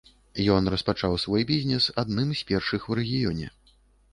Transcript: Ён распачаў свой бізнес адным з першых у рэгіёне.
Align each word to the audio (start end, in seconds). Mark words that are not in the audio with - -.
Ён 0.53 0.69
распачаў 0.73 1.13
свой 1.25 1.45
бізнес 1.51 1.83
адным 2.05 2.33
з 2.41 2.49
першых 2.53 2.89
у 2.93 2.99
рэгіёне. 3.03 3.47